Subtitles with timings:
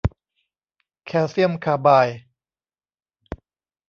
[1.05, 2.19] แคลเซียมคาร์ไบด์